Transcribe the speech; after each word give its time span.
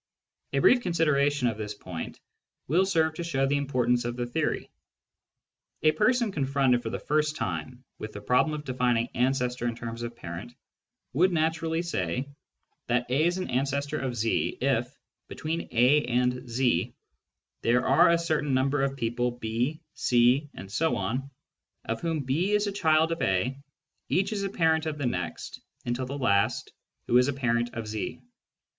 A 0.53 0.57
brief 0.57 0.81
consideration 0.81 1.47
of 1.47 1.59
this 1.59 1.75
point 1.75 2.19
will 2.67 2.87
serve 2.87 3.13
to 3.13 3.23
show 3.23 3.45
the 3.45 3.57
importance 3.57 4.03
of 4.03 4.15
the 4.15 4.25
theory. 4.25 4.71
A 5.83 5.91
person 5.91 6.31
confronted 6.31 6.81
for 6.81 6.89
the 6.89 6.97
first 6.97 7.35
time 7.35 7.83
with 7.99 8.11
the 8.11 8.19
problem 8.19 8.55
of 8.55 8.65
defining" 8.65 9.09
ancestor" 9.15 9.67
in 9.67 9.75
terms 9.75 10.01
of" 10.01 10.15
parent" 10.15 10.55
would 11.13 11.31
naturally 11.31 11.83
say 11.83 12.27
that 12.87 13.05
A 13.11 13.25
is 13.25 13.37
an 13.37 13.51
ancestor 13.51 13.99
of 13.99 14.15
Z 14.15 14.57
if, 14.59 14.91
between 15.27 15.67
A 15.71 16.03
and 16.05 16.49
Z, 16.49 16.95
there 17.61 17.85
are 17.85 18.09
a 18.09 18.17
certain 18.17 18.55
number 18.55 18.81
of 18.81 18.97
people, 18.97 19.29
B, 19.29 19.81
C,..., 19.93 20.49
of 20.57 22.01
whom 22.01 22.21
B 22.21 22.53
is 22.53 22.65
a 22.65 22.71
child 22.71 23.11
of 23.11 23.21
A, 23.21 23.55
each 24.09 24.33
is 24.33 24.41
a 24.41 24.49
parent 24.49 24.87
of 24.87 24.97
the 24.97 25.05
next, 25.05 25.61
until 25.85 26.07
the 26.07 26.17
last, 26.17 26.73
who 27.05 27.19
is 27.19 27.27
a 27.27 27.33
parent 27.33 27.75
of 27.75 27.85
Z. 27.87 28.19